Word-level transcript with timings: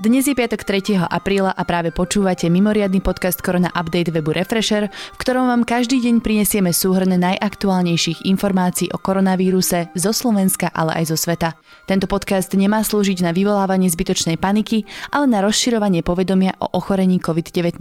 Dnes 0.00 0.24
je 0.24 0.32
piatok 0.32 0.64
3. 0.64 0.96
apríla 1.12 1.52
a 1.52 1.60
práve 1.68 1.92
počúvate 1.92 2.48
mimoriadny 2.48 3.04
podcast 3.04 3.36
Korona 3.44 3.68
Update 3.76 4.08
webu 4.08 4.32
Refresher, 4.32 4.88
v 4.88 5.18
ktorom 5.20 5.44
vám 5.44 5.68
každý 5.68 6.00
deň 6.00 6.24
prinesieme 6.24 6.72
súhrn 6.72 7.20
najaktuálnejších 7.20 8.24
informácií 8.24 8.88
o 8.88 8.96
koronavíruse 8.96 9.92
zo 9.92 10.16
Slovenska, 10.16 10.72
ale 10.72 11.04
aj 11.04 11.12
zo 11.12 11.20
sveta. 11.20 11.52
Tento 11.84 12.08
podcast 12.08 12.48
nemá 12.56 12.80
slúžiť 12.80 13.20
na 13.20 13.36
vyvolávanie 13.36 13.92
zbytočnej 13.92 14.40
paniky, 14.40 14.88
ale 15.12 15.28
na 15.28 15.44
rozširovanie 15.44 16.00
povedomia 16.00 16.56
o 16.64 16.72
ochorení 16.80 17.20
COVID-19. 17.20 17.76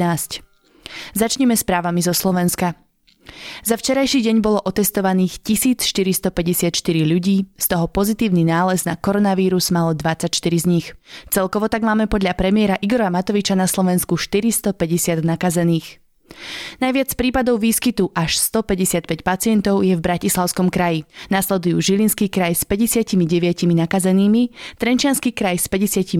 Začneme 1.16 1.56
správami 1.56 2.04
zo 2.04 2.12
Slovenska. 2.12 2.89
Za 3.64 3.78
včerajší 3.78 4.26
deň 4.26 4.36
bolo 4.42 4.60
otestovaných 4.64 5.40
1454 5.46 6.74
ľudí, 7.06 7.46
z 7.56 7.66
toho 7.70 7.86
pozitívny 7.88 8.44
nález 8.44 8.84
na 8.84 8.98
koronavírus 8.98 9.70
malo 9.70 9.94
24 9.94 10.32
z 10.36 10.66
nich. 10.66 10.88
Celkovo 11.30 11.70
tak 11.70 11.86
máme 11.86 12.10
podľa 12.10 12.34
premiéra 12.34 12.76
Igora 12.82 13.14
Matoviča 13.14 13.54
na 13.54 13.70
Slovensku 13.70 14.18
450 14.18 15.22
nakazených. 15.22 16.09
Najviac 16.80 17.10
prípadov 17.18 17.60
výskytu 17.60 18.14
až 18.16 18.40
155 18.40 19.22
pacientov 19.22 19.82
je 19.84 19.94
v 19.94 20.02
Bratislavskom 20.02 20.72
kraji. 20.72 21.04
Nasledujú 21.28 21.82
Žilinský 21.82 22.32
kraj 22.32 22.56
s 22.56 22.64
59 22.64 23.18
nakazenými, 23.70 24.54
Trenčianský 24.80 25.36
kraj 25.36 25.60
s 25.60 25.68
54 25.68 26.16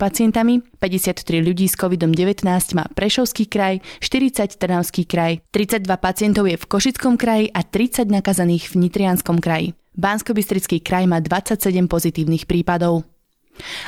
pacientami, 0.00 0.64
53 0.82 1.22
ľudí 1.44 1.66
s 1.68 1.76
COVID-19 1.76 2.44
má 2.74 2.84
Prešovský 2.92 3.46
kraj, 3.46 3.84
40 4.00 4.56
Trnavský 4.56 5.04
kraj, 5.06 5.44
32 5.52 5.86
pacientov 6.00 6.48
je 6.48 6.56
v 6.56 6.64
Košickom 6.64 7.14
kraji 7.20 7.52
a 7.52 7.60
30 7.62 8.08
nakazených 8.10 8.72
v 8.72 8.74
Nitrianskom 8.88 9.38
kraji. 9.38 9.76
bansko 9.94 10.32
kraj 10.80 11.04
má 11.04 11.20
27 11.20 11.90
pozitívnych 11.90 12.48
prípadov. 12.48 13.19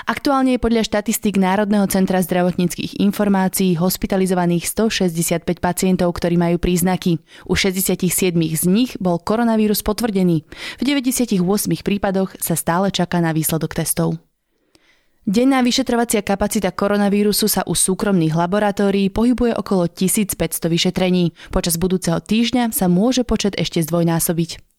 Aktuálne 0.04 0.56
je 0.56 0.60
podľa 0.60 0.84
štatistík 0.84 1.40
Národného 1.40 1.88
centra 1.88 2.20
zdravotníckých 2.20 3.00
informácií 3.00 3.78
hospitalizovaných 3.78 4.68
165 4.68 5.46
pacientov, 5.62 6.12
ktorí 6.12 6.36
majú 6.36 6.60
príznaky. 6.60 7.22
U 7.48 7.54
67 7.56 8.34
z 8.34 8.64
nich 8.68 8.98
bol 9.00 9.16
koronavírus 9.22 9.80
potvrdený. 9.80 10.44
V 10.76 10.82
98 10.82 11.40
prípadoch 11.80 12.36
sa 12.42 12.54
stále 12.58 12.92
čaká 12.92 13.22
na 13.24 13.32
výsledok 13.32 13.72
testov. 13.72 14.20
Denná 15.22 15.62
vyšetrovacia 15.62 16.18
kapacita 16.26 16.74
koronavírusu 16.74 17.46
sa 17.46 17.62
u 17.62 17.78
súkromných 17.78 18.34
laboratórií 18.34 19.06
pohybuje 19.06 19.54
okolo 19.54 19.86
1500 19.86 20.66
vyšetrení. 20.66 21.30
Počas 21.54 21.78
budúceho 21.78 22.18
týždňa 22.18 22.74
sa 22.74 22.90
môže 22.90 23.22
počet 23.22 23.54
ešte 23.54 23.86
zdvojnásobiť. 23.86 24.71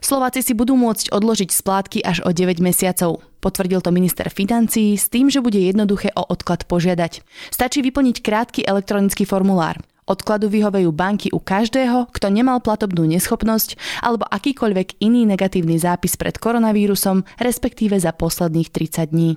Slováci 0.00 0.44
si 0.44 0.52
budú 0.52 0.76
môcť 0.78 1.10
odložiť 1.10 1.50
splátky 1.50 1.98
až 2.04 2.22
o 2.24 2.30
9 2.30 2.60
mesiacov. 2.60 3.24
Potvrdil 3.40 3.84
to 3.84 3.92
minister 3.92 4.28
financií 4.32 4.96
s 4.96 5.12
tým, 5.12 5.28
že 5.28 5.44
bude 5.44 5.60
jednoduché 5.60 6.12
o 6.16 6.24
odklad 6.24 6.64
požiadať. 6.64 7.20
Stačí 7.52 7.84
vyplniť 7.84 8.24
krátky 8.24 8.60
elektronický 8.64 9.28
formulár. 9.28 9.80
Odkladu 10.04 10.52
vyhovejú 10.52 10.92
banky 10.92 11.32
u 11.32 11.40
každého, 11.40 12.12
kto 12.12 12.28
nemal 12.28 12.60
platobnú 12.60 13.08
neschopnosť 13.08 13.80
alebo 14.04 14.28
akýkoľvek 14.28 15.00
iný 15.00 15.24
negatívny 15.24 15.80
zápis 15.80 16.20
pred 16.20 16.36
koronavírusom, 16.36 17.24
respektíve 17.40 17.96
za 17.96 18.12
posledných 18.12 18.68
30 18.68 19.12
dní. 19.16 19.30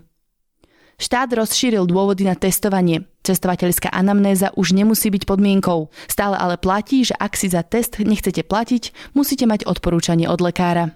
Štát 0.98 1.30
rozšíril 1.32 1.88
dôvody 1.88 2.26
na 2.28 2.36
testovanie. 2.36 3.06
Cestovateľská 3.28 3.92
anamnéza 3.92 4.56
už 4.56 4.72
nemusí 4.72 5.12
byť 5.12 5.28
podmienkou. 5.28 5.92
Stále 6.08 6.40
ale 6.40 6.56
platí, 6.56 7.04
že 7.04 7.12
ak 7.20 7.36
si 7.36 7.52
za 7.52 7.60
test 7.60 8.00
nechcete 8.00 8.40
platiť, 8.48 9.12
musíte 9.12 9.44
mať 9.44 9.68
odporúčanie 9.68 10.32
od 10.32 10.40
lekára. 10.40 10.96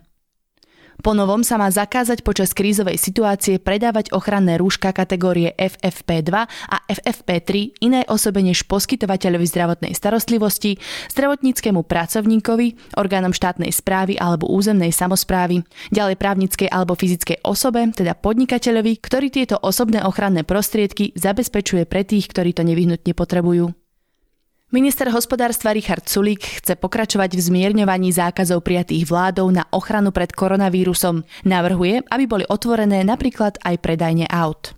Po 1.01 1.17
novom 1.17 1.41
sa 1.41 1.57
má 1.57 1.65
zakázať 1.65 2.21
počas 2.21 2.53
krízovej 2.53 3.01
situácie 3.01 3.57
predávať 3.57 4.13
ochranné 4.13 4.61
rúška 4.61 4.93
kategórie 4.93 5.49
FFP2 5.57 6.29
a 6.45 6.77
FFP3 6.85 7.81
inej 7.81 8.05
osobe 8.05 8.45
než 8.45 8.69
poskytovateľovi 8.69 9.45
zdravotnej 9.49 9.93
starostlivosti, 9.97 10.77
zdravotníckému 11.09 11.81
pracovníkovi, 11.81 12.95
orgánom 13.01 13.33
štátnej 13.33 13.73
správy 13.73 14.21
alebo 14.21 14.45
územnej 14.53 14.93
samozprávy, 14.93 15.65
ďalej 15.89 16.21
právnickej 16.21 16.69
alebo 16.69 16.93
fyzickej 16.93 17.41
osobe, 17.49 17.81
teda 17.97 18.13
podnikateľovi, 18.13 19.01
ktorý 19.01 19.33
tieto 19.33 19.57
osobné 19.57 20.05
ochranné 20.05 20.45
prostriedky 20.45 21.17
zabezpečuje 21.17 21.89
pre 21.89 22.05
tých, 22.05 22.29
ktorí 22.29 22.53
to 22.53 22.61
nevyhnutne 22.61 23.17
potrebujú. 23.17 23.80
Minister 24.71 25.11
hospodárstva 25.11 25.75
Richard 25.75 26.07
Sulík 26.07 26.63
chce 26.63 26.79
pokračovať 26.79 27.35
v 27.35 27.43
zmierňovaní 27.43 28.15
zákazov 28.15 28.63
prijatých 28.63 29.03
vládou 29.03 29.51
na 29.51 29.67
ochranu 29.67 30.15
pred 30.15 30.31
koronavírusom. 30.31 31.27
Navrhuje, 31.43 32.07
aby 32.07 32.23
boli 32.23 32.47
otvorené 32.47 33.03
napríklad 33.03 33.59
aj 33.67 33.75
predajne 33.83 34.31
aut. 34.31 34.71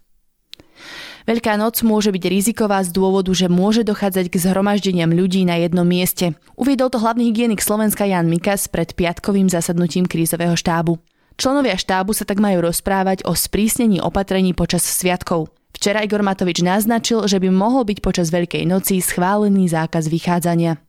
Veľká 1.30 1.62
noc 1.62 1.78
môže 1.86 2.10
byť 2.10 2.26
riziková 2.26 2.82
z 2.82 2.90
dôvodu, 2.90 3.30
že 3.38 3.46
môže 3.46 3.86
dochádzať 3.86 4.34
k 4.34 4.42
zhromaždeniam 4.42 5.14
ľudí 5.14 5.46
na 5.46 5.62
jednom 5.62 5.86
mieste. 5.86 6.34
Uviedol 6.58 6.90
to 6.90 6.98
hlavný 6.98 7.30
hygienik 7.30 7.62
Slovenska 7.62 8.10
Jan 8.10 8.26
Mikas 8.26 8.66
pred 8.66 8.98
piatkovým 8.98 9.46
zasadnutím 9.46 10.10
krízového 10.10 10.58
štábu. 10.58 10.98
Členovia 11.38 11.78
štábu 11.78 12.18
sa 12.18 12.26
tak 12.26 12.42
majú 12.42 12.66
rozprávať 12.66 13.30
o 13.30 13.38
sprísnení 13.38 14.02
opatrení 14.02 14.58
počas 14.58 14.82
sviatkov. 14.90 15.54
Včera 15.84 16.00
Igor 16.00 16.24
Matovič 16.24 16.64
naznačil, 16.64 17.28
že 17.28 17.44
by 17.44 17.52
mohol 17.52 17.84
byť 17.84 18.00
počas 18.00 18.32
Veľkej 18.32 18.64
noci 18.64 19.04
schválený 19.04 19.68
zákaz 19.68 20.08
vychádzania. 20.08 20.80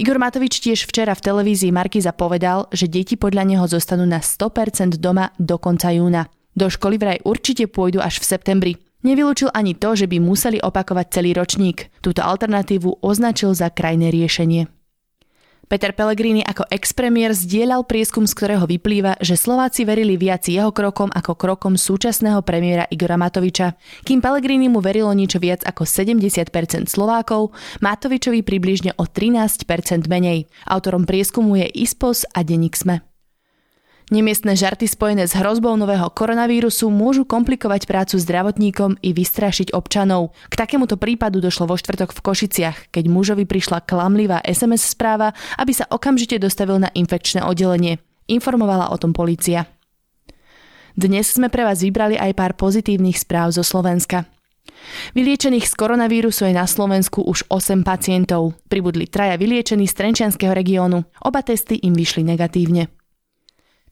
Igor 0.00 0.16
Matovič 0.16 0.56
tiež 0.64 0.88
včera 0.88 1.12
v 1.12 1.20
televízii 1.20 1.68
Markiza 1.68 2.16
povedal, 2.16 2.64
že 2.72 2.88
deti 2.88 3.20
podľa 3.20 3.44
neho 3.44 3.68
zostanú 3.68 4.08
na 4.08 4.24
100% 4.24 4.96
doma 4.96 5.36
do 5.36 5.60
konca 5.60 5.92
júna. 5.92 6.32
Do 6.56 6.72
školy 6.72 6.96
vraj 6.96 7.20
určite 7.28 7.68
pôjdu 7.68 8.00
až 8.00 8.24
v 8.24 8.24
septembri. 8.24 8.72
Nevylúčil 9.04 9.52
ani 9.52 9.76
to, 9.76 9.92
že 9.92 10.08
by 10.08 10.16
museli 10.16 10.64
opakovať 10.64 11.12
celý 11.12 11.36
ročník. 11.36 11.92
Túto 12.00 12.24
alternatívu 12.24 13.04
označil 13.04 13.52
za 13.52 13.68
krajné 13.68 14.08
riešenie. 14.08 14.75
Peter 15.66 15.90
Pellegrini 15.90 16.46
ako 16.46 16.62
ex-premiér 16.70 17.34
zdieľal 17.34 17.82
prieskum, 17.82 18.22
z 18.22 18.38
ktorého 18.38 18.70
vyplýva, 18.70 19.18
že 19.18 19.34
Slováci 19.34 19.82
verili 19.82 20.14
viac 20.14 20.46
jeho 20.46 20.70
krokom 20.70 21.10
ako 21.10 21.34
krokom 21.34 21.74
súčasného 21.74 22.38
premiéra 22.46 22.86
Igora 22.86 23.18
Matoviča. 23.18 23.74
Kým 24.06 24.22
Pellegrini 24.22 24.70
mu 24.70 24.78
verilo 24.78 25.10
niečo 25.10 25.42
viac 25.42 25.66
ako 25.66 25.82
70% 25.82 26.54
Slovákov, 26.86 27.50
Matovičovi 27.82 28.46
približne 28.46 28.94
o 28.94 29.10
13% 29.10 30.06
menej. 30.06 30.46
Autorom 30.70 31.02
prieskumu 31.02 31.58
je 31.58 31.66
ISPOS 31.66 32.30
a 32.30 32.46
Denik 32.46 32.78
Sme. 32.78 33.15
Nemiestne 34.06 34.54
žarty 34.54 34.86
spojené 34.86 35.26
s 35.26 35.34
hrozbou 35.34 35.74
nového 35.74 36.06
koronavírusu 36.14 36.94
môžu 36.94 37.26
komplikovať 37.26 37.90
prácu 37.90 38.22
zdravotníkom 38.22 39.02
i 39.02 39.10
vystrašiť 39.10 39.74
občanov. 39.74 40.30
K 40.46 40.54
takémuto 40.54 40.94
prípadu 40.94 41.42
došlo 41.42 41.66
vo 41.66 41.74
štvrtok 41.74 42.14
v 42.14 42.22
Košiciach, 42.22 42.94
keď 42.94 43.04
mužovi 43.10 43.50
prišla 43.50 43.82
klamlivá 43.82 44.38
SMS 44.46 44.86
správa, 44.94 45.34
aby 45.58 45.74
sa 45.74 45.90
okamžite 45.90 46.38
dostavil 46.38 46.78
na 46.78 46.94
infekčné 46.94 47.42
oddelenie. 47.42 47.98
Informovala 48.30 48.94
o 48.94 48.96
tom 48.98 49.10
polícia. 49.10 49.66
Dnes 50.94 51.26
sme 51.26 51.50
pre 51.50 51.66
vás 51.66 51.82
vybrali 51.82 52.14
aj 52.14 52.30
pár 52.38 52.54
pozitívnych 52.54 53.18
správ 53.18 53.58
zo 53.58 53.66
Slovenska. 53.66 54.30
Vyliečených 55.18 55.66
z 55.66 55.74
koronavírusu 55.74 56.46
je 56.46 56.54
na 56.54 56.70
Slovensku 56.70 57.26
už 57.26 57.50
8 57.50 57.82
pacientov. 57.82 58.54
Pribudli 58.70 59.10
traja 59.10 59.34
vyliečení 59.34 59.90
z 59.90 59.98
Trenčianského 59.98 60.54
regiónu. 60.54 61.02
Oba 61.26 61.42
testy 61.42 61.82
im 61.82 61.98
vyšli 61.98 62.22
negatívne. 62.22 62.86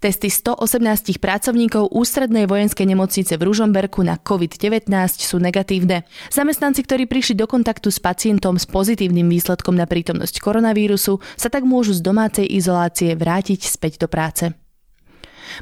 Testy 0.04 0.28
118 0.28 1.16
pracovníkov 1.16 1.88
ústrednej 1.88 2.44
vojenskej 2.44 2.84
nemocnice 2.92 3.41
v 3.41 3.48
Ružomberku 3.48 4.04
na 4.04 4.20
COVID-19 4.20 4.84
sú 5.16 5.41
negatívne. 5.41 6.04
Zamestnanci, 6.28 6.84
ktorí 6.84 7.09
prišli 7.09 7.41
do 7.41 7.48
kontaktu 7.48 7.88
s 7.88 8.04
pacientom 8.04 8.60
s 8.60 8.69
pozitívnym 8.69 9.25
výsledkom 9.25 9.72
na 9.72 9.88
prítomnosť 9.88 10.44
koronavírusu, 10.44 11.25
sa 11.41 11.48
tak 11.48 11.64
môžu 11.64 11.97
z 11.97 12.04
domácej 12.04 12.44
izolácie 12.44 13.16
vrátiť 13.16 13.64
späť 13.64 14.04
do 14.04 14.12
práce. 14.12 14.53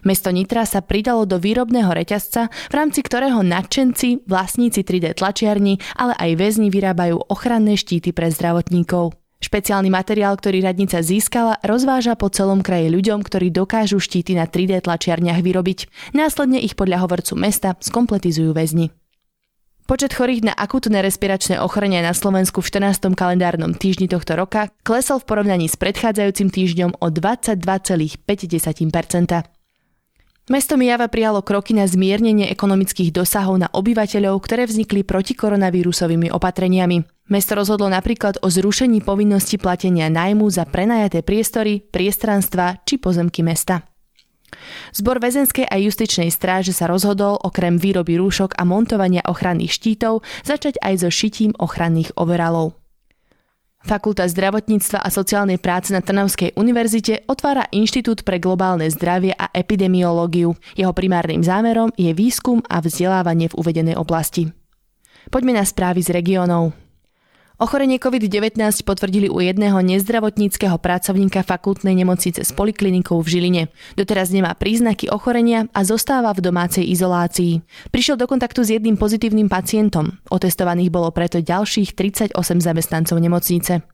Mesto 0.02 0.34
Nitra 0.34 0.66
sa 0.66 0.82
pridalo 0.82 1.22
do 1.22 1.38
výrobného 1.38 1.94
reťazca, 1.94 2.50
v 2.50 2.75
rámci 2.75 3.06
ktorého 3.06 3.46
nadšenci, 3.46 4.26
vlastníci 4.26 4.82
3D 4.82 5.22
tlačiarní, 5.22 5.78
ale 5.94 6.19
aj 6.19 6.31
väzni 6.34 6.66
vyrábajú 6.66 7.31
ochranné 7.31 7.78
štíty 7.78 8.11
pre 8.11 8.26
zdravotníkov. 8.34 9.21
Špeciálny 9.42 9.90
materiál, 9.90 10.38
ktorý 10.38 10.62
radnica 10.62 11.02
získala, 11.02 11.58
rozváža 11.66 12.14
po 12.14 12.30
celom 12.30 12.62
kraji 12.62 12.94
ľuďom, 12.94 13.26
ktorí 13.26 13.50
dokážu 13.50 13.98
štíty 13.98 14.38
na 14.38 14.46
3D 14.46 14.86
tlačiarniach 14.86 15.42
vyrobiť. 15.42 15.90
Následne 16.14 16.62
ich 16.62 16.78
podľa 16.78 17.02
hovorcu 17.02 17.34
mesta 17.34 17.74
skompletizujú 17.82 18.54
väzni. 18.54 18.94
Počet 19.82 20.14
chorých 20.14 20.46
na 20.46 20.54
akutné 20.54 21.02
respiračné 21.04 21.60
ochorenia 21.60 22.06
na 22.06 22.14
Slovensku 22.14 22.62
v 22.62 22.70
14. 22.70 23.12
kalendárnom 23.12 23.76
týždni 23.76 24.08
tohto 24.08 24.38
roka 24.38 24.70
klesol 24.86 25.18
v 25.20 25.28
porovnaní 25.28 25.66
s 25.66 25.74
predchádzajúcim 25.76 26.48
týždňom 26.48 26.96
o 27.02 27.06
22,5%. 27.12 29.51
Mesto 30.50 30.74
Mijava 30.74 31.06
prijalo 31.06 31.38
kroky 31.38 31.70
na 31.70 31.86
zmiernenie 31.86 32.50
ekonomických 32.50 33.14
dosahov 33.14 33.62
na 33.62 33.70
obyvateľov, 33.70 34.42
ktoré 34.42 34.66
vznikli 34.66 35.06
protikoronavirusovými 35.06 36.34
opatreniami. 36.34 37.06
Mesto 37.30 37.54
rozhodlo 37.54 37.86
napríklad 37.86 38.42
o 38.42 38.50
zrušení 38.50 39.06
povinnosti 39.06 39.54
platenia 39.54 40.10
nájmu 40.10 40.50
za 40.50 40.66
prenajaté 40.66 41.22
priestory, 41.22 41.86
priestranstva 41.86 42.82
či 42.82 42.98
pozemky 42.98 43.46
mesta. 43.46 43.86
Zbor 44.90 45.22
väzenskej 45.22 45.70
a 45.70 45.78
justičnej 45.78 46.34
stráže 46.34 46.74
sa 46.74 46.90
rozhodol 46.90 47.38
okrem 47.38 47.78
výroby 47.78 48.18
rúšok 48.18 48.58
a 48.58 48.66
montovania 48.66 49.22
ochranných 49.22 49.70
štítov 49.78 50.26
začať 50.42 50.82
aj 50.82 51.06
so 51.06 51.08
šitím 51.08 51.54
ochranných 51.54 52.18
overalov. 52.18 52.81
Fakulta 53.82 54.31
zdravotníctva 54.31 55.02
a 55.02 55.11
sociálnej 55.11 55.58
práce 55.58 55.90
na 55.90 55.99
Trnavskej 55.99 56.55
univerzite 56.55 57.26
otvára 57.26 57.67
Inštitút 57.75 58.23
pre 58.23 58.38
globálne 58.38 58.87
zdravie 58.87 59.34
a 59.34 59.50
epidemiológiu. 59.50 60.55
Jeho 60.79 60.94
primárnym 60.94 61.43
zámerom 61.43 61.90
je 61.99 62.14
výskum 62.14 62.62
a 62.70 62.79
vzdelávanie 62.79 63.50
v 63.50 63.58
uvedenej 63.58 63.99
oblasti. 63.99 64.55
Poďme 65.31 65.58
na 65.58 65.64
správy 65.67 66.02
z 66.02 66.14
regiónov. 66.14 66.81
Ochorenie 67.62 68.03
COVID-19 68.03 68.59
potvrdili 68.82 69.31
u 69.31 69.38
jedného 69.38 69.79
nezdravotníckého 69.87 70.82
pracovníka 70.82 71.47
fakultnej 71.47 71.94
nemocnice 71.94 72.43
s 72.43 72.50
poliklinikou 72.50 73.23
v 73.23 73.31
Žiline. 73.31 73.62
Doteraz 73.94 74.35
nemá 74.35 74.50
príznaky 74.59 75.06
ochorenia 75.14 75.70
a 75.70 75.87
zostáva 75.87 76.35
v 76.35 76.43
domácej 76.43 76.82
izolácii. 76.91 77.62
Prišiel 77.94 78.19
do 78.19 78.26
kontaktu 78.26 78.67
s 78.67 78.75
jedným 78.75 78.99
pozitívnym 78.99 79.47
pacientom. 79.47 80.19
Otestovaných 80.26 80.91
bolo 80.91 81.14
preto 81.14 81.38
ďalších 81.38 81.94
38 81.94 82.35
zamestnancov 82.59 83.23
nemocnice. 83.23 83.87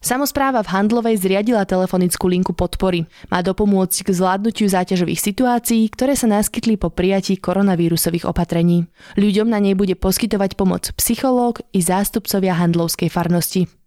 Samozpráva 0.00 0.64
v 0.64 0.72
Handlovej 0.72 1.20
zriadila 1.20 1.68
telefonickú 1.68 2.24
linku 2.24 2.56
podpory. 2.56 3.04
Má 3.28 3.44
dopomôcť 3.44 4.08
k 4.08 4.16
zvládnutiu 4.16 4.64
záťažových 4.64 5.20
situácií, 5.20 5.92
ktoré 5.92 6.16
sa 6.16 6.24
naskytli 6.24 6.80
po 6.80 6.88
prijatí 6.88 7.36
koronavírusových 7.36 8.24
opatrení. 8.24 8.88
Ľuďom 9.20 9.52
na 9.52 9.60
nej 9.60 9.76
bude 9.76 9.92
poskytovať 10.00 10.56
pomoc 10.56 10.88
psychológ 10.96 11.60
i 11.76 11.84
zástupcovia 11.84 12.56
handlovskej 12.56 13.12
farnosti. 13.12 13.79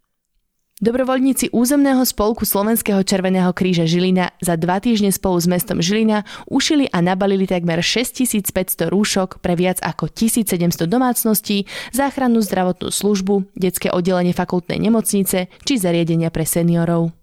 Dobrovoľníci 0.83 1.55
územného 1.55 2.03
spolku 2.03 2.43
Slovenského 2.43 2.99
Červeného 3.07 3.55
kríža 3.55 3.87
Žilina 3.87 4.35
za 4.43 4.59
dva 4.59 4.83
týždne 4.83 5.15
spolu 5.15 5.39
s 5.39 5.47
mestom 5.47 5.79
Žilina 5.79 6.27
ušili 6.51 6.91
a 6.91 6.99
nabalili 6.99 7.47
takmer 7.47 7.79
6500 7.79 8.91
rúšok 8.91 9.39
pre 9.39 9.55
viac 9.55 9.79
ako 9.79 10.11
1700 10.11 10.83
domácností, 10.83 11.71
záchrannú 11.95 12.43
zdravotnú 12.43 12.91
službu, 12.91 13.55
detské 13.55 13.95
oddelenie 13.95 14.35
fakultnej 14.35 14.75
nemocnice 14.83 15.47
či 15.63 15.73
zariadenia 15.79 16.27
pre 16.35 16.43
seniorov. 16.43 17.22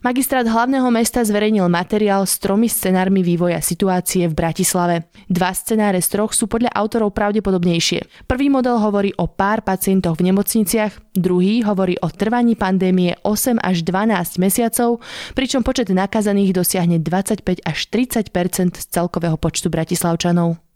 Magistrát 0.00 0.48
hlavného 0.48 0.88
mesta 0.88 1.20
zverejnil 1.20 1.68
materiál 1.68 2.24
s 2.24 2.40
tromi 2.40 2.64
scenármi 2.64 3.20
vývoja 3.20 3.60
situácie 3.60 4.24
v 4.24 4.32
Bratislave. 4.32 5.12
Dva 5.28 5.52
scenáre 5.52 6.00
z 6.00 6.16
troch 6.16 6.32
sú 6.32 6.48
podľa 6.48 6.72
autorov 6.72 7.12
pravdepodobnejšie. 7.12 8.24
Prvý 8.24 8.48
model 8.48 8.80
hovorí 8.80 9.12
o 9.20 9.28
pár 9.28 9.60
pacientoch 9.60 10.16
v 10.16 10.32
nemocniciach, 10.32 11.12
druhý 11.12 11.60
hovorí 11.60 12.00
o 12.00 12.08
trvaní 12.08 12.56
pandémie 12.56 13.20
8 13.20 13.60
až 13.60 13.84
12 13.84 14.40
mesiacov, 14.40 15.04
pričom 15.36 15.60
počet 15.60 15.92
nakazaných 15.92 16.56
dosiahne 16.56 16.96
25 16.96 17.60
až 17.60 17.78
30 17.92 18.32
z 18.72 18.84
celkového 18.88 19.36
počtu 19.36 19.68
bratislavčanov. 19.68 20.71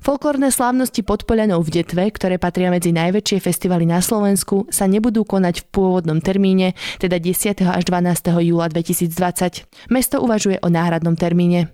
Folklórne 0.00 0.52
slávnosti 0.52 1.00
pod 1.02 1.24
Polianou 1.24 1.64
v 1.64 1.82
Detve, 1.82 2.06
ktoré 2.12 2.36
patria 2.36 2.68
medzi 2.68 2.92
najväčšie 2.92 3.38
festivaly 3.40 3.88
na 3.88 4.04
Slovensku, 4.04 4.68
sa 4.68 4.84
nebudú 4.84 5.24
konať 5.24 5.62
v 5.62 5.68
pôvodnom 5.72 6.20
termíne, 6.20 6.76
teda 7.00 7.16
10. 7.16 7.64
až 7.64 7.82
12. 7.84 8.44
júla 8.44 8.68
2020. 8.68 9.88
Mesto 9.88 10.20
uvažuje 10.20 10.60
o 10.60 10.68
náhradnom 10.68 11.16
termíne. 11.16 11.72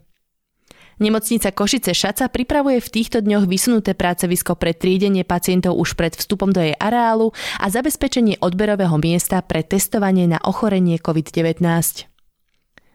Nemocnica 1.02 1.50
Košice 1.50 1.96
Šaca 1.96 2.30
pripravuje 2.30 2.78
v 2.78 2.92
týchto 2.92 3.18
dňoch 3.24 3.50
vysunuté 3.50 3.96
pracovisko 3.96 4.54
pre 4.54 4.76
triedenie 4.76 5.26
pacientov 5.26 5.74
už 5.74 5.98
pred 5.98 6.14
vstupom 6.14 6.54
do 6.54 6.62
jej 6.62 6.78
areálu 6.78 7.34
a 7.58 7.66
zabezpečenie 7.72 8.38
odberového 8.38 8.94
miesta 9.02 9.42
pre 9.42 9.66
testovanie 9.66 10.30
na 10.30 10.38
ochorenie 10.44 11.00
COVID-19. 11.00 12.11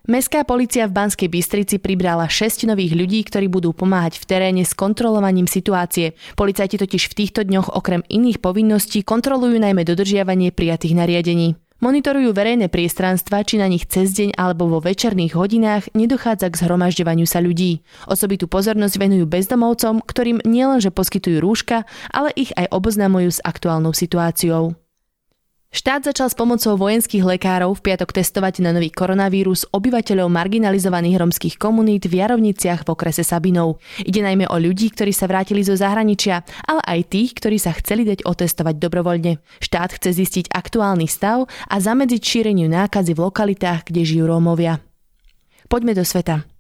Mestská 0.08 0.48
policia 0.48 0.88
v 0.88 0.96
Banskej 0.96 1.28
Bystrici 1.28 1.84
pribrala 1.84 2.32
6 2.32 2.64
nových 2.64 2.96
ľudí, 2.96 3.28
ktorí 3.28 3.52
budú 3.52 3.76
pomáhať 3.76 4.24
v 4.24 4.24
teréne 4.24 4.64
s 4.64 4.72
kontrolovaním 4.72 5.52
situácie. 5.52 6.16
Policajti 6.40 6.80
totiž 6.80 7.12
v 7.12 7.18
týchto 7.20 7.44
dňoch 7.44 7.76
okrem 7.76 8.00
iných 8.08 8.40
povinností 8.40 9.04
kontrolujú 9.04 9.60
najmä 9.60 9.84
dodržiavanie 9.84 10.56
prijatých 10.56 10.96
nariadení. 10.96 11.60
Monitorujú 11.84 12.32
verejné 12.32 12.72
priestranstva, 12.72 13.44
či 13.44 13.60
na 13.60 13.68
nich 13.68 13.84
cez 13.84 14.16
deň 14.16 14.40
alebo 14.40 14.72
vo 14.72 14.80
večerných 14.80 15.36
hodinách 15.36 15.92
nedochádza 15.92 16.56
k 16.56 16.60
zhromažďovaniu 16.64 17.28
sa 17.28 17.44
ľudí. 17.44 17.84
Osobitú 18.08 18.48
pozornosť 18.48 18.96
venujú 18.96 19.28
bezdomovcom, 19.28 20.08
ktorým 20.08 20.40
nielenže 20.48 20.88
poskytujú 20.88 21.44
rúška, 21.44 21.84
ale 22.16 22.32
ich 22.40 22.56
aj 22.56 22.72
oboznamujú 22.72 23.28
s 23.28 23.44
aktuálnou 23.44 23.92
situáciou. 23.92 24.87
Štát 25.68 26.00
začal 26.00 26.32
s 26.32 26.40
pomocou 26.40 26.80
vojenských 26.80 27.28
lekárov 27.28 27.76
v 27.76 27.92
piatok 27.92 28.16
testovať 28.16 28.64
na 28.64 28.72
nový 28.72 28.88
koronavírus 28.88 29.68
obyvateľov 29.68 30.32
marginalizovaných 30.32 31.20
romských 31.20 31.56
komunít 31.60 32.08
v 32.08 32.24
Jarovniciach 32.24 32.88
v 32.88 32.92
okrese 32.96 33.28
Sabinov. 33.28 33.84
Ide 34.00 34.24
najmä 34.24 34.48
o 34.48 34.56
ľudí, 34.56 34.88
ktorí 34.96 35.12
sa 35.12 35.28
vrátili 35.28 35.68
zo 35.68 35.76
zahraničia, 35.76 36.48
ale 36.64 36.82
aj 36.88 37.12
tých, 37.12 37.36
ktorí 37.36 37.60
sa 37.60 37.76
chceli 37.76 38.08
dať 38.08 38.24
otestovať 38.24 38.80
dobrovoľne. 38.80 39.44
Štát 39.60 39.92
chce 40.00 40.16
zistiť 40.16 40.46
aktuálny 40.56 41.06
stav 41.06 41.52
a 41.68 41.76
zamedziť 41.84 42.22
šíreniu 42.24 42.72
nákazy 42.72 43.12
v 43.12 43.28
lokalitách, 43.28 43.92
kde 43.92 44.08
žijú 44.08 44.24
Rómovia. 44.24 44.80
Poďme 45.68 45.92
do 45.92 46.08
sveta. 46.08 46.57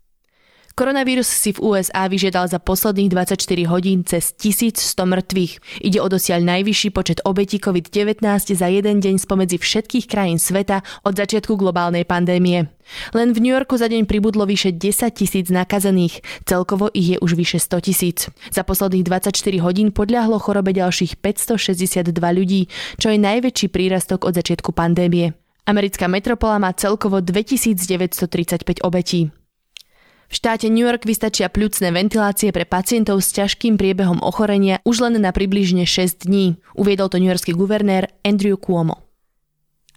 Koronavírus 0.78 1.26
si 1.26 1.58
v 1.58 1.74
USA 1.74 2.06
vyžiadal 2.06 2.46
za 2.54 2.62
posledných 2.62 3.10
24 3.10 3.66
hodín 3.66 4.06
cez 4.06 4.30
1100 4.38 5.10
mŕtvych. 5.10 5.82
Ide 5.82 5.98
o 5.98 6.06
dosiaľ 6.06 6.46
najvyšší 6.46 6.94
počet 6.94 7.18
obetí 7.26 7.58
COVID-19 7.58 8.22
za 8.54 8.70
jeden 8.70 9.02
deň 9.02 9.18
spomedzi 9.18 9.58
všetkých 9.58 10.06
krajín 10.06 10.38
sveta 10.38 10.86
od 11.02 11.18
začiatku 11.18 11.58
globálnej 11.58 12.06
pandémie. 12.06 12.70
Len 13.18 13.34
v 13.34 13.42
New 13.42 13.58
Yorku 13.58 13.74
za 13.74 13.90
deň 13.90 14.06
pribudlo 14.06 14.46
vyše 14.46 14.70
10 14.70 15.18
tisíc 15.18 15.50
nakazených, 15.50 16.22
celkovo 16.46 16.94
ich 16.94 17.10
je 17.10 17.18
už 17.26 17.34
vyše 17.34 17.58
100 17.58 17.82
tisíc. 17.82 18.30
Za 18.54 18.62
posledných 18.62 19.02
24 19.02 19.34
hodín 19.66 19.90
podľahlo 19.90 20.38
chorobe 20.38 20.78
ďalších 20.78 21.18
562 21.18 22.14
ľudí, 22.14 22.70
čo 23.02 23.10
je 23.10 23.18
najväčší 23.18 23.74
prírastok 23.74 24.30
od 24.30 24.38
začiatku 24.38 24.78
pandémie. 24.78 25.34
Americká 25.66 26.06
metropola 26.06 26.62
má 26.62 26.70
celkovo 26.78 27.18
2935 27.18 28.86
obetí. 28.86 29.34
V 30.28 30.34
štáte 30.36 30.68
New 30.68 30.84
York 30.84 31.08
vystačia 31.08 31.48
pľucné 31.48 31.88
ventilácie 31.96 32.52
pre 32.52 32.68
pacientov 32.68 33.24
s 33.24 33.32
ťažkým 33.32 33.80
priebehom 33.80 34.20
ochorenia 34.20 34.84
už 34.84 35.08
len 35.08 35.24
na 35.24 35.32
približne 35.32 35.88
6 35.88 36.28
dní, 36.28 36.60
uviedol 36.76 37.08
to 37.08 37.16
newyorský 37.16 37.56
guvernér 37.56 38.12
Andrew 38.28 38.60
Cuomo. 38.60 39.08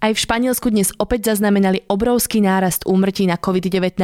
Aj 0.00 0.16
v 0.16 0.22
Španielsku 0.22 0.72
dnes 0.72 0.96
opäť 0.96 1.28
zaznamenali 1.28 1.84
obrovský 1.84 2.40
nárast 2.40 2.88
úmrtí 2.88 3.28
na 3.28 3.36
COVID-19. 3.36 4.00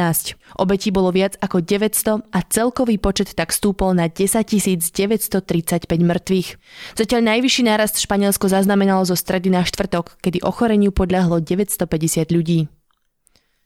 Obetí 0.61 0.93
bolo 0.93 1.09
viac 1.09 1.41
ako 1.41 1.65
900 1.65 2.21
a 2.21 2.39
celkový 2.45 3.01
počet 3.01 3.33
tak 3.33 3.49
stúpol 3.49 3.97
na 3.97 4.05
10 4.05 4.45
935 4.45 5.89
mŕtvych. 5.89 6.49
Zatiaľ 7.01 7.21
najvyšší 7.33 7.63
nárast 7.65 7.97
Španielsko 7.97 8.45
zaznamenalo 8.45 9.09
zo 9.09 9.17
stredy 9.17 9.49
na 9.49 9.65
štvrtok, 9.65 10.21
kedy 10.21 10.45
ochoreniu 10.45 10.93
podľahlo 10.93 11.41
950 11.41 12.29
ľudí. 12.29 12.69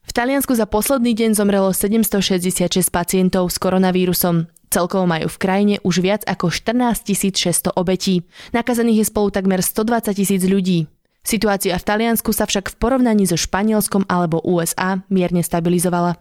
V 0.02 0.10
Taliansku 0.10 0.52
za 0.58 0.66
posledný 0.66 1.14
deň 1.14 1.30
zomrelo 1.38 1.70
766 1.70 2.90
pacientov 2.90 3.48
s 3.48 3.56
koronavírusom. 3.56 4.50
Celkovo 4.72 5.04
majú 5.04 5.28
v 5.28 5.40
krajine 5.40 5.74
už 5.84 6.00
viac 6.00 6.22
ako 6.24 6.48
14 6.48 7.04
600 7.12 7.76
obetí. 7.76 8.24
Nakazených 8.56 9.04
je 9.04 9.06
spolu 9.08 9.28
takmer 9.28 9.60
120 9.60 10.16
tisíc 10.16 10.42
ľudí. 10.48 10.88
Situácia 11.22 11.78
v 11.78 11.86
Taliansku 11.86 12.34
sa 12.34 12.50
však 12.50 12.74
v 12.74 12.78
porovnaní 12.82 13.30
so 13.30 13.38
Španielskom 13.38 14.08
alebo 14.10 14.42
USA 14.42 14.98
mierne 15.06 15.44
stabilizovala. 15.44 16.18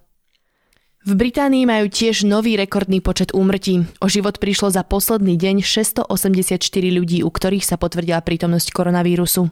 V 1.02 1.18
Británii 1.18 1.66
majú 1.66 1.90
tiež 1.90 2.30
nový 2.30 2.54
rekordný 2.54 3.02
počet 3.02 3.34
úmrtí. 3.34 3.90
O 3.98 4.06
život 4.06 4.38
prišlo 4.38 4.70
za 4.70 4.86
posledný 4.86 5.34
deň 5.34 5.66
684 5.66 6.62
ľudí, 6.94 7.26
u 7.26 7.30
ktorých 7.34 7.66
sa 7.66 7.82
potvrdila 7.82 8.22
prítomnosť 8.22 8.70
koronavírusu. 8.70 9.50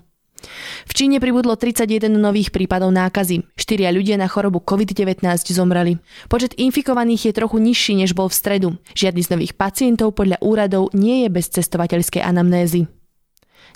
V 0.86 0.92
Číne 0.94 1.22
pribudlo 1.22 1.56
31 1.56 2.10
nových 2.10 2.50
prípadov 2.50 2.90
nákazy. 2.90 3.46
Štyria 3.56 3.94
ľudia 3.94 4.18
na 4.18 4.26
chorobu 4.26 4.64
COVID-19 4.64 5.22
zomreli. 5.52 6.02
Počet 6.32 6.58
infikovaných 6.58 7.30
je 7.30 7.38
trochu 7.38 7.58
nižší, 7.62 7.94
než 8.00 8.18
bol 8.18 8.32
v 8.32 8.38
stredu. 8.38 8.70
Žiadny 8.96 9.22
z 9.26 9.32
nových 9.36 9.54
pacientov 9.54 10.18
podľa 10.18 10.42
úradov 10.42 10.92
nie 10.96 11.24
je 11.26 11.30
bez 11.30 11.52
cestovateľskej 11.52 12.24
anamnézy. 12.24 12.88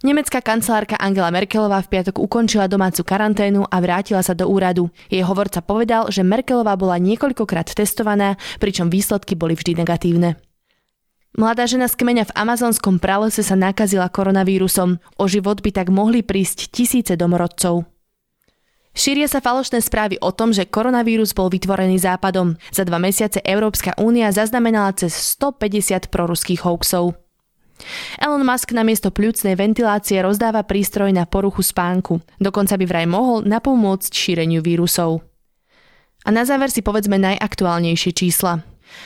Nemecká 0.04 0.44
kancelárka 0.44 1.00
Angela 1.00 1.32
Merkelová 1.32 1.80
v 1.80 1.96
piatok 1.96 2.20
ukončila 2.20 2.68
domácu 2.68 3.08
karanténu 3.08 3.64
a 3.64 3.78
vrátila 3.80 4.20
sa 4.20 4.36
do 4.36 4.52
úradu. 4.52 4.92
Jej 5.08 5.24
hovorca 5.24 5.64
povedal, 5.64 6.12
že 6.12 6.28
Merkelová 6.28 6.76
bola 6.76 7.00
niekoľkokrát 7.00 7.72
testovaná, 7.72 8.36
pričom 8.60 8.92
výsledky 8.92 9.40
boli 9.40 9.56
vždy 9.56 9.80
negatívne. 9.80 10.36
Mladá 11.34 11.66
žena 11.66 11.90
z 11.90 11.98
kmeňa 11.98 12.30
v 12.30 12.36
amazonskom 12.38 13.02
pralese 13.02 13.42
sa 13.42 13.58
nakazila 13.58 14.06
koronavírusom. 14.06 15.02
O 15.18 15.26
život 15.26 15.66
by 15.66 15.74
tak 15.74 15.90
mohli 15.90 16.22
prísť 16.22 16.70
tisíce 16.70 17.18
domorodcov. 17.18 17.90
Šíria 18.94 19.26
sa 19.26 19.42
falošné 19.42 19.82
správy 19.82 20.22
o 20.22 20.30
tom, 20.30 20.54
že 20.54 20.70
koronavírus 20.70 21.34
bol 21.34 21.50
vytvorený 21.50 21.98
západom. 21.98 22.62
Za 22.70 22.86
dva 22.86 23.02
mesiace 23.02 23.42
Európska 23.42 23.98
únia 23.98 24.30
zaznamenala 24.30 24.94
cez 24.94 25.18
150 25.34 26.14
proruských 26.14 26.62
hoaxov. 26.62 27.18
Elon 28.22 28.46
Musk 28.46 28.70
namiesto 28.70 29.10
pľúcnej 29.10 29.58
ventilácie 29.58 30.22
rozdáva 30.22 30.62
prístroj 30.62 31.10
na 31.10 31.26
poruchu 31.26 31.66
spánku. 31.66 32.22
Dokonca 32.38 32.78
by 32.78 32.86
vraj 32.86 33.08
mohol 33.10 33.42
napomôcť 33.42 34.14
šíreniu 34.14 34.62
vírusov. 34.62 35.26
A 36.24 36.30
na 36.30 36.46
záver 36.46 36.70
si 36.70 36.86
povedzme 36.86 37.18
najaktuálnejšie 37.18 38.14
čísla. 38.14 38.62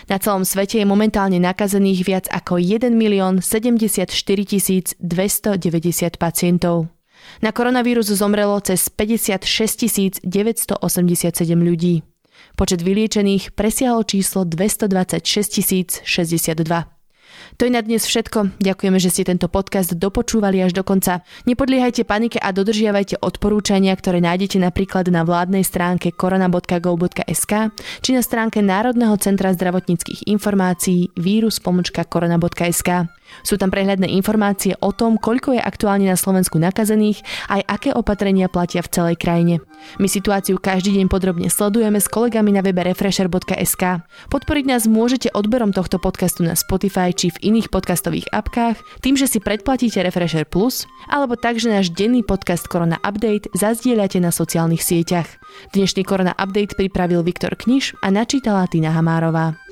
Na 0.10 0.17
celom 0.17 0.44
svete 0.44 0.82
je 0.82 0.86
momentálne 0.88 1.38
nakazených 1.38 2.01
viac 2.03 2.25
ako 2.32 2.58
1 2.60 2.91
milión 2.96 3.39
74 3.39 4.10
290 4.10 4.98
pacientov. 6.17 6.89
Na 7.41 7.51
koronavírus 7.51 8.08
zomrelo 8.10 8.58
cez 8.63 8.89
56 8.89 10.25
987 10.25 10.82
ľudí. 11.53 12.01
Počet 12.58 12.82
vyliečených 12.82 13.53
presiahol 13.53 14.06
číslo 14.06 14.46
226 14.46 16.01
062. 16.06 16.97
To 17.57 17.65
je 17.65 17.72
na 17.74 17.81
dnes 17.81 18.05
všetko. 18.05 18.62
Ďakujeme, 18.62 18.98
že 19.01 19.10
ste 19.10 19.24
tento 19.25 19.50
podcast 19.50 19.98
dopočúvali 19.98 20.62
až 20.62 20.77
do 20.77 20.86
konca. 20.86 21.25
Nepodliehajte 21.50 22.05
panike 22.05 22.38
a 22.38 22.53
dodržiavajte 22.53 23.17
odporúčania, 23.24 23.98
ktoré 23.98 24.22
nájdete 24.22 24.62
napríklad 24.62 25.10
na 25.10 25.25
vládnej 25.25 25.65
stránke 25.65 26.13
korona.gov.sk 26.13 27.53
či 28.05 28.10
na 28.13 28.22
stránke 28.22 28.62
Národného 28.62 29.17
centra 29.17 29.50
zdravotníckých 29.55 30.29
informácií 30.29 31.10
vírus.korona.sk. 31.17 32.89
Sú 33.43 33.60
tam 33.60 33.67
prehľadné 33.67 34.07
informácie 34.15 34.79
o 34.79 34.96
tom, 34.96 35.19
koľko 35.19 35.55
je 35.55 35.62
aktuálne 35.62 36.07
na 36.07 36.15
Slovensku 36.15 36.55
nakazených, 36.60 37.22
aj 37.51 37.62
aké 37.67 37.89
opatrenia 37.91 38.48
platia 38.48 38.79
v 38.79 38.91
celej 38.91 39.15
krajine. 39.19 39.60
My 40.00 40.07
situáciu 40.07 40.57
každý 40.57 40.96
deň 40.96 41.12
podrobne 41.12 41.51
sledujeme 41.51 42.00
s 42.00 42.07
kolegami 42.07 42.55
na 42.55 42.63
webe 42.63 42.88
refresher.sk. 42.88 43.84
Podporiť 44.31 44.65
nás 44.67 44.88
môžete 44.88 45.31
odberom 45.36 45.75
tohto 45.75 46.00
podcastu 46.00 46.48
na 46.48 46.55
Spotify 46.55 47.12
či 47.17 47.33
v 47.33 47.51
iných 47.51 47.74
podcastových 47.74 48.29
apkách, 48.29 48.77
tým, 49.01 49.17
že 49.17 49.25
si 49.25 49.41
predplatíte 49.41 50.00
Refresher 50.05 50.45
Plus, 50.45 50.86
alebo 51.09 51.33
tak, 51.33 51.57
že 51.57 51.74
náš 51.74 51.89
denný 51.89 52.21
podcast 52.21 52.69
Korona 52.69 53.01
Update 53.01 53.50
zazdieľate 53.57 54.21
na 54.21 54.29
sociálnych 54.29 54.86
sieťach. 54.86 55.27
Dnešný 55.74 56.05
Korona 56.05 56.38
Update 56.38 56.77
pripravil 56.77 57.25
Viktor 57.25 57.57
Kniž 57.57 57.97
a 58.05 58.13
načítala 58.13 58.69
Tina 58.69 58.93
Hamárová. 58.93 59.66